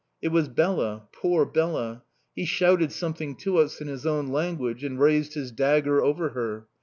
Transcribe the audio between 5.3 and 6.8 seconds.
his dagger over her...